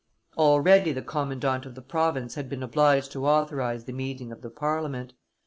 Already 0.35 0.93
the 0.93 1.03
commandant 1.03 1.67
of 1.67 1.75
the 1.75 1.81
province 1.83 2.33
had 2.33 2.49
been 2.49 2.63
obliged 2.63 3.11
to 3.11 3.27
authorize 3.27 3.85
the 3.85 3.93
meeting 3.93 4.31
of 4.31 4.41
the 4.41 4.49
Parliament. 4.49 5.13